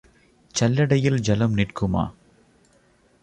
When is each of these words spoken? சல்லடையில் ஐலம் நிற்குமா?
சல்லடையில் 0.55 1.19
ஐலம் 1.29 1.57
நிற்குமா? 1.57 2.03